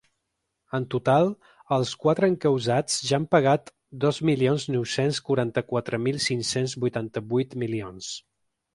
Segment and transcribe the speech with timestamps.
[0.77, 1.27] En total,
[1.77, 3.71] els quatre encausats ja han pagat
[4.07, 8.15] dos milions nou-cents quaranta-quatre mil cinc-cents vuitanta-vuit milions.